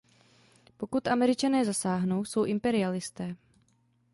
Pokud 0.77 1.07
Američané 1.07 1.65
zasáhnou, 1.65 2.25
jsou 2.25 2.43
imperialisté. 2.45 3.35